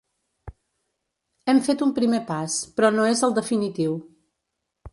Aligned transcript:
Hem 1.51 1.59
fet 1.67 1.83
un 1.87 1.93
primer 1.99 2.21
pas, 2.31 2.57
però 2.79 2.91
no 2.97 3.05
és 3.11 3.23
el 3.29 3.37
definitiu. 3.39 3.95